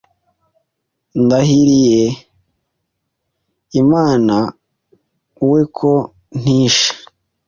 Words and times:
Ndahiriye 1.23 2.03
Imanawe 3.81 5.59
ko 5.77 5.91
ntishe. 6.39 6.89